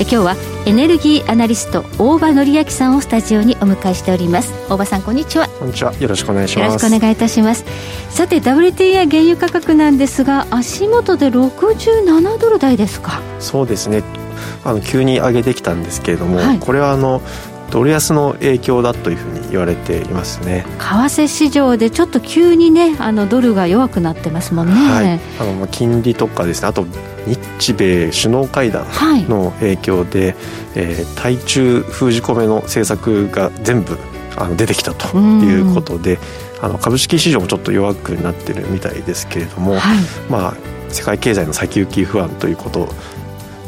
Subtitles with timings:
[0.00, 4.50] 今日はエネルギーアナリスト大場紀明さんをスタジオにお迎えしております。
[4.70, 5.46] 大場さんこんにちは。
[5.46, 5.94] こんにちは。
[5.94, 6.66] よろしくお願いします。
[6.66, 7.64] よろしくお願いいたします。
[8.08, 13.20] さて WTI 原油価格なんですが足元で67ドル台ですか？
[13.40, 14.02] そうですね。
[14.64, 17.20] あの急に上げてきたんですけれども、はい、これはあの
[17.70, 20.66] ドル安の影響だというふうに言われていますね。
[20.78, 26.68] 為替市場でちょっと急にねあのドルが弱くなってますもんね、はい、あの金利とかですね。
[26.68, 26.86] あと
[27.26, 28.86] 日米首脳会談
[29.28, 30.36] の影響で、はい、
[30.76, 33.98] えー、対中封じ込めの政策が全部
[34.36, 36.18] あの出てきたということで、
[36.62, 40.56] あの株式市場もちょっと弱くなってるみたいですけれども、はい、まあ
[40.88, 42.88] 世界経済の先行き不安ということ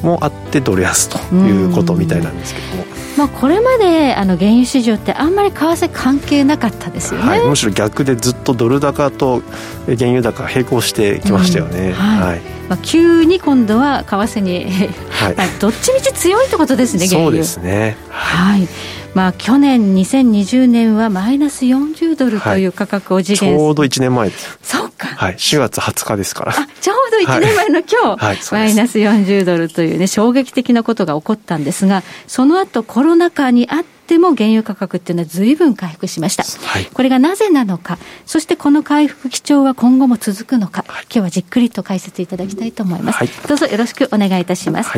[0.02, 2.91] もあってドル安ということみたいなんですけども。
[3.16, 9.42] まあ、これまであの原油市場ってあんまり為替関係なかったですよね、はい、むしろ逆でずっとドル高と
[9.86, 14.64] 原油高並行してきましたよね、うん、はい、はい、まあ、急に今度は為替に、
[15.10, 17.30] はい、どっちみち強いってことですね原油。
[17.30, 17.96] そうですね。
[18.08, 18.68] はい、はい。
[19.14, 24.58] まあ、去年2020年はマイナス40ドルという価格を実現、はい、ちょうど1年前です。
[24.62, 24.81] そ
[25.22, 26.52] はい、4月20日ですから。
[26.52, 44.90] ちょうど1年前の今日、はい、マイナス40ドルというね衝撃的なことが起こったんですがその後コロナ禍にあっても原油価格っていうのは随分回復しました、はい、これがなぜなのかそしてこの回復基調は今後も続くのか、はい、今日はじっくりと解説いただきたいと思います、はい、どうぞよろしくお願いいたします、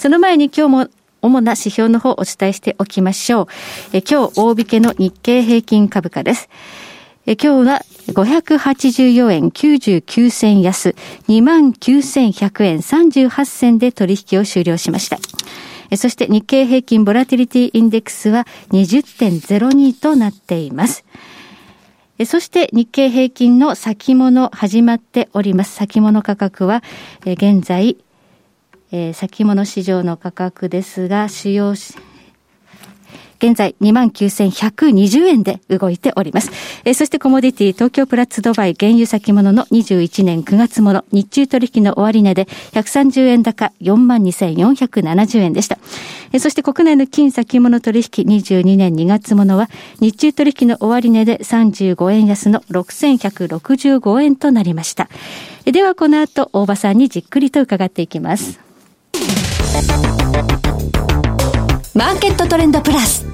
[0.00, 0.88] その前に今日も
[1.22, 3.46] 主な指標の方をお伝えしておきましょう。
[3.92, 6.48] え今日大引けの日経平均株価です。
[7.26, 10.94] え今日は584円99銭安、
[11.28, 15.18] 29,100円38銭で取引を終了しました。
[15.96, 21.04] そして日経平均ボラティリティインデックスは20.02となっています。
[22.26, 25.74] そして日経平均の先物始まっております。
[25.74, 26.82] 先物価格は
[27.24, 27.98] 現在、
[29.12, 31.74] 先物市場の価格ですが、主要
[33.40, 36.50] 現在29,120円で動いております。
[36.84, 45.78] えー、そしてコモディティ東京プラッツドバイ原油先物の21年9月もの日中取引の終値で130円高42,470円でした。
[46.32, 55.08] えー、そして国内の金先物取引22年2月ものは日中取引の終値で35円安の6,165円となりました。
[55.64, 58.60] ではこの後大場さんにじっくりと伺っていきます。
[61.92, 63.26] マーケットトレンドプラス。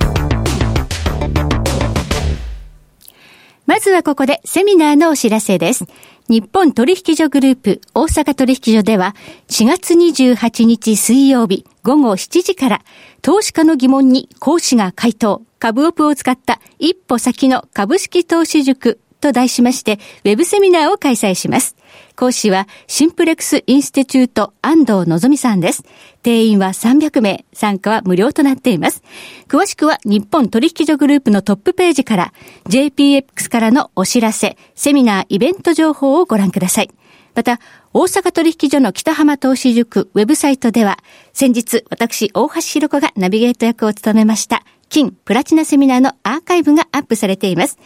[3.66, 5.84] まずはここでセミナーのお知らせです。
[6.30, 9.14] 日本取引所グループ大阪取引所では
[9.48, 12.82] 4月28日水曜日午後7時から
[13.20, 21.76] 投資家の疑問に講師が回答、株オプを使った一歩先の株式投資塾と題しまして、ウェブセミナーを開催します。
[22.16, 25.84] 講師は、シンプレックスインスティチュート安藤のぞみさんです。
[26.22, 29.02] 定員は300名、参加は無料となっています。
[29.46, 32.32] 詳しくは、日本取引所グループのトップページから、
[32.68, 36.90] JPX からのお知らせ、セミナー、イベント情報をご覧ください。
[37.34, 37.60] また、
[37.92, 40.98] 大阪取引所の北浜投資塾ウェブサイトでは、
[41.34, 47.78] 先日、私、大橋弘子がナビゲート役を務めました、金プラチナセミナーのアーカイブがアップされています。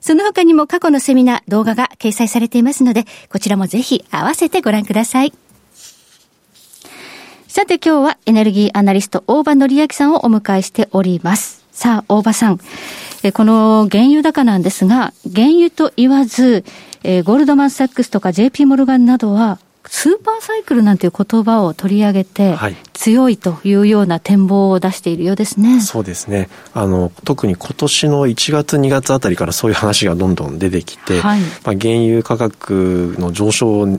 [0.00, 5.32] その他にも過去のセミナー、動画が掲載されていますので、こちらもぜひ合わせてご覧ください。
[7.48, 11.64] さて今日はエネルギーアナリスト大場則明さんをお迎えしております。
[11.72, 12.60] さあ、大場さん。
[13.22, 16.64] えこの原油高なんですが、原油と言わず、
[17.02, 19.58] えゴールドマン・サックスとか JP モルガンなどは、
[19.90, 25.80] スーパーサイクルなんていう言葉を取り上げて、はい、強いというような展望を出しているようですね。
[25.80, 26.48] そうですね。
[26.74, 33.98] あの、特に今年の1月、2月あたりからそういう話がどんどん出てきて、はい、まあ、原油価格の上昇を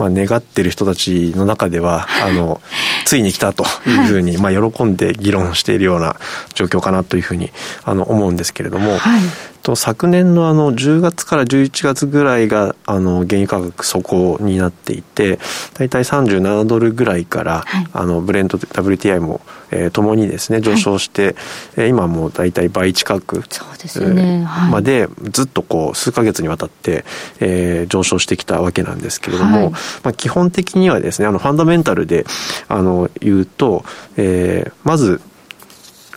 [0.00, 2.62] まあ、願ってる人たちの中では、 あの、
[3.04, 6.16] ついに来たというふうに、まあ、喜んで議論しているような
[6.54, 7.50] 状況かなというふうに、
[7.84, 9.20] あの、思うんですけれども、はい、
[9.62, 15.38] と昨年のあの10月から11月ぐらいがあの原油価格底になっていて
[15.74, 19.40] 大体37ドルぐらいから、はい、あのブレンド WTI も、
[19.70, 21.36] えー、ともにですね上昇して、
[21.76, 23.42] はい、今もう大体倍近く。
[23.50, 27.04] そうですよね、はい、までずっとこう数か月にわたって、
[27.40, 32.24] えー、上昇してきたわけなんですけれども、はい、まあ、基本的にはですねあのファンダメンタルで
[32.68, 33.84] あの言うと、
[34.16, 35.20] えー、まず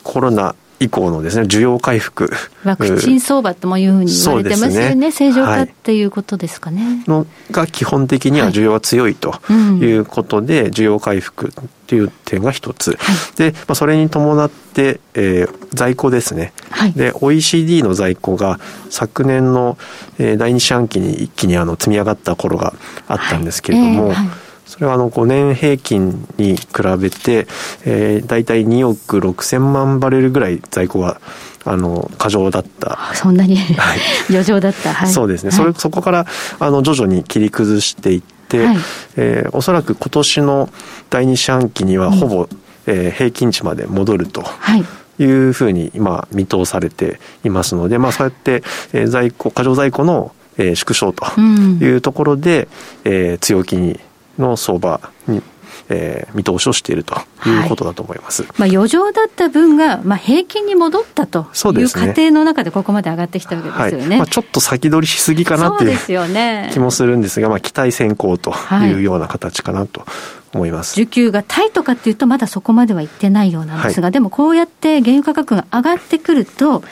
[0.04, 2.30] コロナ以降のですね、需要回復。
[2.63, 4.95] ワクチン相場ともいうふうに言われてますよね。
[4.95, 6.83] ね正常化っていうことですかね。
[6.83, 9.33] はい、のが基本的には需要が強いと
[9.81, 12.91] いうことで、需要回復っていう点が一つ。
[12.91, 12.97] はい、
[13.38, 16.51] で、まあ、それに伴って、えー、在庫ですね。
[16.69, 18.59] はい、で、OECD の在庫が
[18.89, 19.77] 昨年の、
[20.19, 22.74] えー、第二四半期に一気にあの積み上がった頃が
[23.07, 26.68] あったんですけれども、はいえーそれはあの5年平均に比
[27.00, 27.48] べて、
[27.86, 31.19] えー、大体2億6千万バレルぐらい在庫が
[31.65, 32.98] あの過剰だった。
[33.13, 34.00] そんなに、はい、
[34.30, 36.25] 余剰だった、はい、そうですね、はい、それそこから
[36.60, 38.77] あの徐々に切り崩していって、はい、
[39.15, 40.69] えー、おそらく今年の
[41.09, 42.50] 第二四半期にはほぼ、うん、
[42.88, 44.42] えー、平均値まで戻ると。
[44.42, 44.86] はい。
[45.19, 48.63] いうふうに今見通されていますので、まあ、そうやって、
[48.94, 52.68] えー、在庫過剰在庫の、えー、縮小というところで、
[53.06, 54.00] うん、えー、強気に
[54.38, 55.41] の相場に
[55.89, 57.15] えー、見通しをしていると
[57.45, 70.06] いうことだと思います、はい、まあ、余剰だった分が、まあ、平均に戻ったという過程の中でここまで上がってきたわけですよね、はい、まあ、ちょっと先取りしすぎかなっていう気もするんですが、まあ、期待先行というような形かなと
[70.54, 76.84] 思います、需給がタイとかっていうとまだそこまではいってないようなんですが、はい、でもこうやって原油価格が上がってくると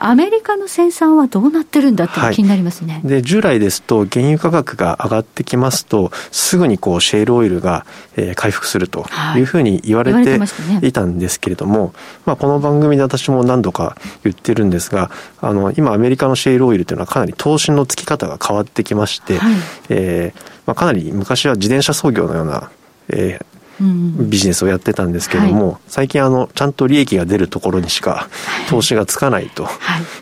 [0.00, 7.84] アメリカの生産はどうなってるんだって気になりますね、はい、で従来ですと原油価格が上がってきますとすぐにこうシェールオイルが、
[8.16, 9.04] えー、回復すると
[9.36, 9.40] い。
[9.40, 11.92] うふうに言われていたんですけれども、
[12.26, 15.10] まあ、この番組で私も何度か言ってるんですが
[15.40, 19.54] あの今アメリカのシェールオイルというのはかなり投資のつき方が変わってきまして、はい、
[19.88, 22.70] えー、まあ、かなり昔は自転車操業のような
[23.10, 28.28] えー、ビジネスをやってたんですけども、はい、最近あのちゃんと利益が出るところにしか
[28.68, 29.68] 投資がつかないと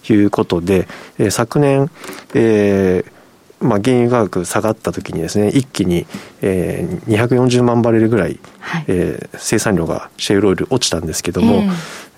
[0.08, 0.14] い。
[0.14, 0.86] うことで、はい、
[1.18, 1.90] えー、昨年、
[2.34, 3.16] えー
[3.60, 6.06] まあ、原油価格下がった時にですね一気に、
[6.42, 11.62] えー、240万バレルぐらい、はい、えー、生産量がシェールオイル落ちたんですけども、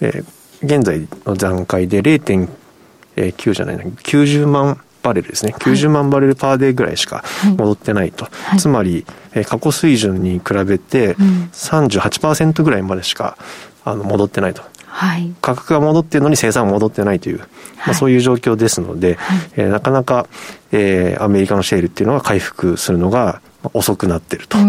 [0.00, 7.24] えー、えー、現在の段階で0.9じゃないな90万バレルですね、90万バレルパーデーぐらいしか
[7.56, 13.38] 戻ってないと、はい、つまり、えー、過去水準に比べて38%ぐらいまでしか
[13.84, 14.62] あの戻ってないと。
[14.86, 20.26] はい、価格が戻ってるのに生産が戻ってないという、まあ、そういう状況ですので、はい、えー、なかなか、
[20.72, 23.40] えー、アメリカのシェールっていうのは回復するのが
[23.74, 24.60] 遅くなっているとい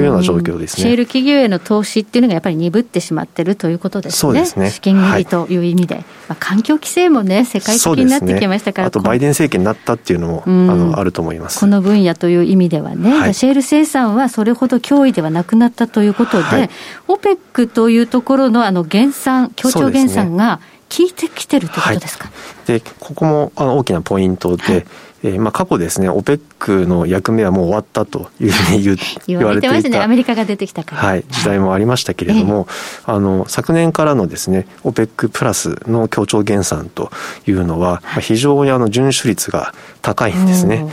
[0.00, 0.82] うような状況ですね。
[0.82, 4.18] シェール企業への投資っていうのがやっぱり鈍ってしまってるということですね。
[4.18, 4.70] そうですね。
[4.70, 5.94] 資金繰りという意味で。
[5.94, 8.86] はい、まあ、環境規制もね、世界的になってきましたから。
[8.86, 11.58] ね、あと、バイデン政権になったっていうのも、あの、あると思います。
[11.58, 16.70] この分野という意味ではね、はい、シェール生産はそれほど脅威ではなくなったということで、はい、
[17.08, 20.60] オペックというところのあの減産、協調減産が、
[20.96, 22.30] 効いてきてるということですか、
[22.66, 24.86] でここもあの大きなポイントで、
[25.24, 31.02] えー、まあ過去ですね、オペックの役目はもう終わったというふうに言 言われてましたね、アメリカが出てきたから。
[31.02, 32.68] はい、時代もありましたけれども、
[33.06, 37.10] えー、あの、昨年からのですね、オペックプラスの協調減産と
[37.46, 40.86] いうのは、はい、非常にあの、遵守率が高いんですね。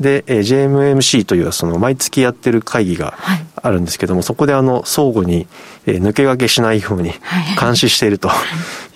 [0.00, 3.16] で、えー、JMMC というその毎月やってる会議が
[3.62, 5.46] あるんですけども、はい、そこであの相互に、
[5.86, 7.12] えー、抜け駆けしないように
[7.58, 8.30] 監視していると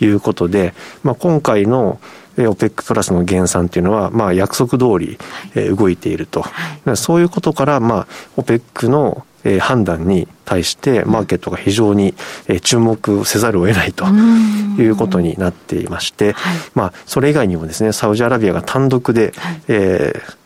[0.01, 2.01] いうことで、まあ、今回の
[2.37, 5.19] OPEC プラスの減産というのは、まあ、約束通り、
[5.55, 12.15] え動いていると、はい、そういうことから、まあ、OPEC のえ判断に対してマーケットが非常に、
[12.47, 20.37] え注目せざるを得ないということになっていまして、はい、まあ、それ以外にもですねサウジアラビアが単独で、はい、えー、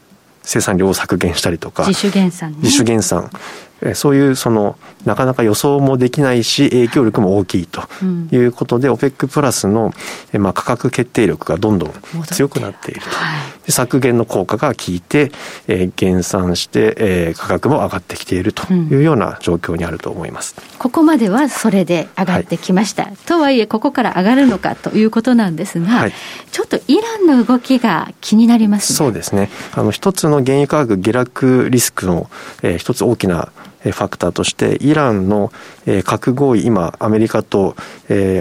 [0.43, 3.31] 生産量を削減したりとか自主減産、ね、自主減産
[3.95, 7.83] そういうそのなかなか予想もできないし影響力も大きいと
[8.33, 9.93] いうことで、うん、OPEC プラスの、
[10.33, 11.93] まあ、価格決定力がどんどん
[12.27, 13.37] 強くなっていると、は
[13.67, 15.31] い、削減の効果が効いて、
[15.69, 26.13] えー、減産して、えー、価格も上がってきているというような状況にあると思います、うん、ここまではそれで上がってきました、はい、とはいえここから上がるのかということなんですが、はい、
[26.51, 29.51] ちょっとイランの動きが気になります、ね、そうですね。
[29.73, 32.31] あの一つの原油価格下落リスクの、
[32.63, 33.53] えー、一つ大きな
[33.85, 35.53] ファクターとしてイランの
[36.05, 37.77] 核合意今アメリカと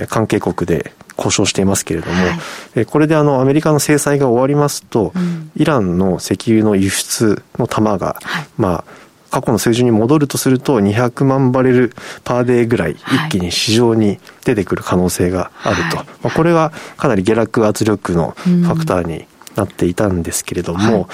[0.09, 21.09] 関係国で交渉していますけれども、はい、これであのアメリカの制裁が終わりますと、うん、イランの石油の輸出の玉が、はい、まあ過去の水準に戻るとすると200万バレルパーデーぐらい一気に市場に出てくる可能性があると、はい、まあ、これはかなり下落圧力のファクターになっていたんですけれども、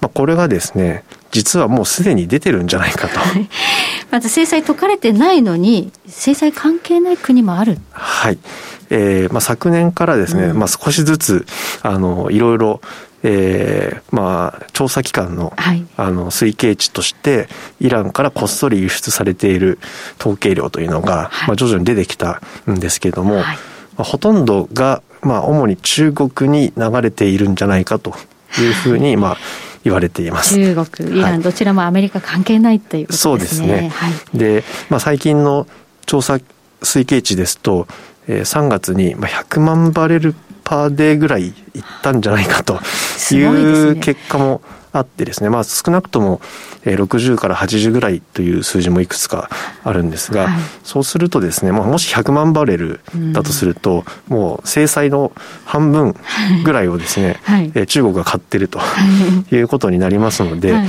[0.00, 3.20] まあ、これがですね実はもうすでに出てるんじゃないかと。
[4.10, 7.78] まず制裁解かれてないのに、制裁関係ない国もある。
[7.90, 8.38] はい。
[8.90, 11.46] えーまあ、昨年からですね、うん、まあ、少しずつ
[11.82, 12.80] あのいろいろ、
[13.22, 17.48] えーまあ、調査機関の,、はい、あの推計値として
[17.80, 19.78] イランからこっそり輸出されている
[20.18, 22.40] 統計量というのが、はい、まあ、徐々に出てきた
[22.70, 23.58] んですけれども、はい
[24.04, 28.14] ほとんどが、まあ、主に中国に流れているんじゃないかと
[28.58, 29.36] いうふうに、まあ、
[29.84, 33.18] 言われています中国、イラン、どちらもアメリカ関係ないということですね。
[33.18, 33.90] そうですね。
[33.94, 35.66] はい、で、まあ、最近の
[36.06, 36.38] 調査
[36.80, 37.86] 推計値ですと、
[38.26, 41.54] えー、3月に100万バレルパーデーぐらいいっ
[42.02, 42.78] たんじゃないかと
[43.34, 44.60] いう結果も
[44.92, 46.40] あってですね、まあ、少なくとも
[46.84, 49.48] 60から80ぐらいという数字もいくつか
[49.84, 53.00] あるんですが、はい、そうするとですね、まあ、もし100万バレル
[53.32, 55.32] だとすると、うん、もう制裁の
[55.64, 56.14] 半分
[56.64, 58.80] ぐらいをですね、はい、中国が買ってると
[59.50, 60.88] いうことになりますので、はい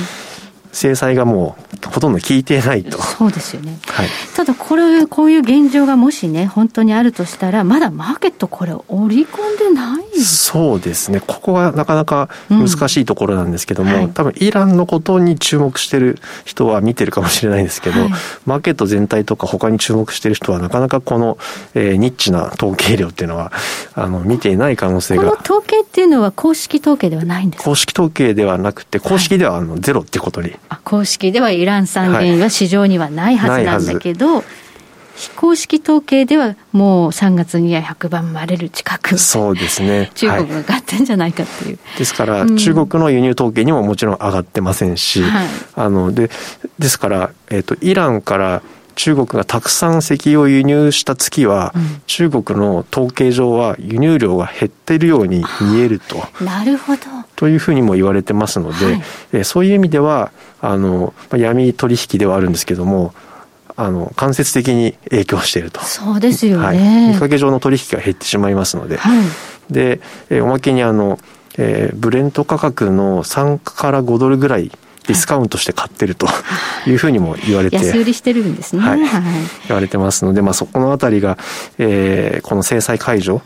[0.71, 3.01] 制裁がもうほとんど効いてないと。
[3.01, 3.79] そうですよね。
[3.87, 10.19] はい、ただこれ、こういう現状がもしね、本当にあるとしたら、まだマーケットこれ織り込んでない？
[10.19, 11.21] そうですね。
[11.21, 18.09] ここはなかなか難しいところなんですけども、うんはい、多分イランのことに注目してる人は見てるかもしれないんですけど、はい、
[18.45, 21.37] マーケット全体とか他に注目してる人はなかなかこの、
[21.73, 23.51] えー、ニッチな統計量っていうのは、
[23.95, 25.23] あの、見ていない可能性が。
[25.23, 27.69] この統計っていうのは公式統計ではないんですか？
[27.69, 30.55] 公式統計ではなくて、公式ではあのゼロってことに。
[30.85, 34.45] 公式ではイラン産原油は市場にはないはずなんだけど、はい、
[35.17, 39.17] 非公式統計ではもう3月には100万バレル近く。
[39.17, 40.09] そうですね。
[40.15, 46.31] 中国が上がってんじゃないかっていう、はい、ですから、うん、中国の輸入統計にももちろん上がってませんし、はい、あので
[46.79, 48.61] ですから、えーとイランから
[48.99, 56.17] 中国がたくさん石油を輸入した月は、うん、中国の統計上は輸入量が減っているように見えると。
[56.43, 57.03] なるほど。
[57.37, 59.01] というふうにも言われてますので、はい、
[59.31, 63.13] えそういう意味ではあの闇取引ではあるんですけども
[63.77, 65.79] あの間接的に影響していると。
[65.79, 69.23] そうですよね、はい、見かけ上の取引が減ってしまいますので、はい、
[69.71, 71.19] で、えおまけにあの、
[71.57, 74.69] えー、ブレント価格の3から5ドルぐらい
[75.09, 76.27] ディスカウントして買ってると
[76.85, 77.77] いうふうにも言われて。
[77.77, 78.81] 安売りしてるんですね。
[78.83, 78.99] はい。
[79.67, 81.39] 言われてますので、まあそこのあたりが、
[81.79, 83.41] えー、この制裁解除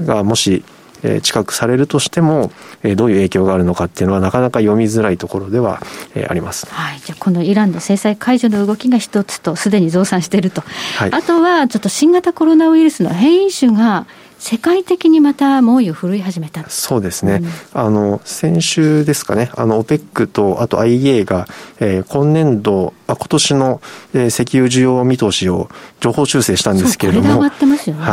[0.00, 0.62] がもし、
[1.02, 2.50] え近くされるとしても、
[2.82, 5.80] えどういう影響があるのかっていうのはなかなか読みづらいところでは、
[6.14, 6.66] えあります。
[6.66, 6.98] はい。
[6.98, 10.62] じゃこのイランの制裁解除の動きが一つと、すでに増産していると。
[10.96, 14.06] はい、あとは、ちょっと新型コロナウイルスの変異種が、
[14.38, 17.40] 世界的にまた猛威を振るい始めたそうですね、
[17.74, 21.46] うん、あの先週ですかね、あの OPEC とあと IEA が、
[21.80, 23.80] えー、今年度、あ今年の、
[24.14, 25.68] えー、石油需要見通しを
[26.00, 27.40] 情報修正したんですけれども、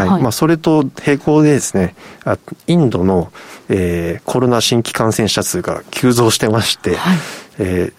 [0.07, 0.21] はい。
[0.21, 3.31] まあ、それと並行でですね、あインドの、
[3.69, 7.17] えー、コロナ新規感染者数が急増してまして、はい、
[7.59, 7.93] えー、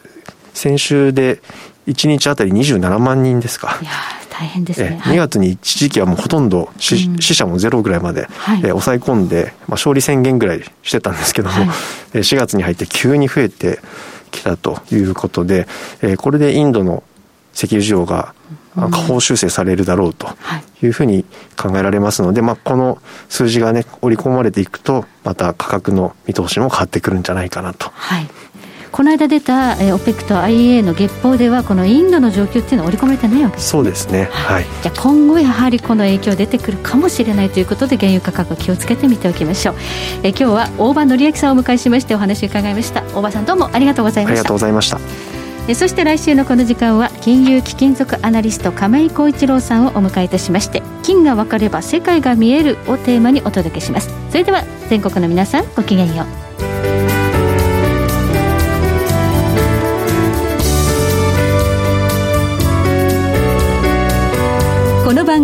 [0.53, 1.41] 先週で
[1.87, 3.79] 1日あたり27万人ですか。
[4.39, 5.01] 大変ですね。
[5.03, 11.67] 2月に一時期はもうほとんど死,、死者もゼロぐらいまで、はい、え抑え込んで、まあ、勝利宣言ぐらいしてたんですけども、はい、
[12.19, 13.81] 4月に入って急に増えて
[14.31, 15.67] きたということで、
[16.03, 17.03] えこれでインドの
[17.55, 18.35] 石油需要が
[18.75, 20.29] 下方修正されるだろうと
[20.83, 21.25] いうふうに
[21.57, 22.99] 考えられますので、まあ、この
[23.31, 27.91] 数字がね織り込まれていくとまた価格の見通しも変わってくるんじゃないかなと。
[27.95, 28.29] はい
[28.97, 33.57] この間出た、えー、OPEC と IEA の月報ではこのインドの状況っていうのは織り込まれてないわけ。
[33.57, 39.75] ですそうですね、はい、じゃあ今後やはりこの影響出てくるかもしれないということで原油価格気をつけてみておきましょう、
[40.23, 43.03] えー、今日は大場紀明さんをお迎えしましてお話を伺いました。
[43.15, 44.33] 大場さんどうもありがとうございました。
[44.33, 44.99] ありがとうございました。
[45.69, 54.09] えそして来週のこの時間は金融貴金属アナリスト亀井浩一郎さんをお迎えいたしまして金が分かれば世界が見えるをテーマにお届けします。
[54.31, 56.46] それでは全国の皆さんごきげんよう